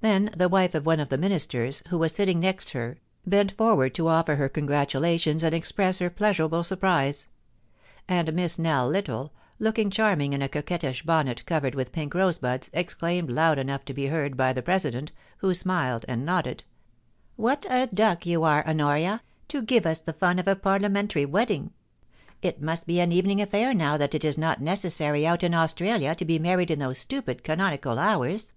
[0.00, 3.96] Then the wife of one of the Ministers, who was sitting next her, bent forward
[3.96, 7.26] to offer her congratulations and express her pleasurable surprise;
[8.06, 13.32] and Miss Nell Little, looking charming Jn a coquettish bonnet covered with pink rosebuds, exclaimed
[13.32, 16.62] loud enough to be heard by the President, who f>miled and nodded:'
[17.34, 21.72] What a duck you are, Honoria, to give us the fun of a Parliamentary wedding!
[22.40, 26.14] It must be an evening affair now that it is not necessary out in Australia
[26.14, 28.52] to be married in those stupid canonical hours.